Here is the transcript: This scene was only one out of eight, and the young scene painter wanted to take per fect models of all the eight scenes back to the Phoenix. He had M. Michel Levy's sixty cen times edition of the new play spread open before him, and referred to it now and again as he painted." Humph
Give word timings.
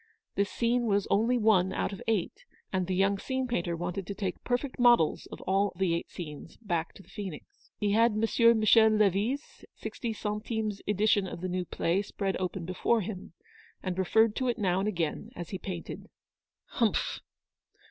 This 0.33 0.49
scene 0.49 0.87
was 0.87 1.05
only 1.11 1.37
one 1.37 1.71
out 1.71 1.93
of 1.93 2.01
eight, 2.07 2.43
and 2.73 2.87
the 2.87 2.95
young 2.95 3.19
scene 3.19 3.47
painter 3.47 3.75
wanted 3.77 4.07
to 4.07 4.15
take 4.15 4.43
per 4.43 4.57
fect 4.57 4.79
models 4.79 5.27
of 5.27 5.41
all 5.41 5.73
the 5.75 5.93
eight 5.93 6.09
scenes 6.09 6.57
back 6.57 6.93
to 6.95 7.03
the 7.03 7.07
Phoenix. 7.09 7.69
He 7.77 7.91
had 7.91 8.13
M. 8.13 8.19
Michel 8.57 8.89
Levy's 8.89 9.63
sixty 9.75 10.11
cen 10.11 10.39
times 10.41 10.81
edition 10.87 11.27
of 11.27 11.41
the 11.41 11.49
new 11.49 11.65
play 11.65 12.01
spread 12.01 12.35
open 12.37 12.65
before 12.65 13.01
him, 13.01 13.33
and 13.83 13.95
referred 13.99 14.35
to 14.37 14.47
it 14.47 14.57
now 14.57 14.79
and 14.79 14.87
again 14.87 15.29
as 15.35 15.51
he 15.51 15.59
painted." 15.59 16.09
Humph 16.79 17.19